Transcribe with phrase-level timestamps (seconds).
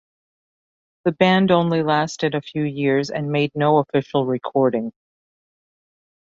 [1.05, 4.91] The band only lasted a few years and made no official recording.